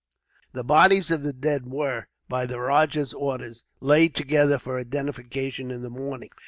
[0.53, 5.83] The bodies of the dead were, by the rajah's orders, laid together for identification in
[5.83, 6.31] the morning.